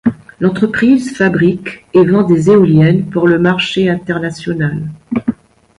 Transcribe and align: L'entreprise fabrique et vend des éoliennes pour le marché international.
L'entreprise 0.39 1.15
fabrique 1.15 1.85
et 1.93 2.03
vend 2.03 2.23
des 2.23 2.49
éoliennes 2.49 3.07
pour 3.11 3.27
le 3.27 3.37
marché 3.37 3.87
international. 3.87 4.89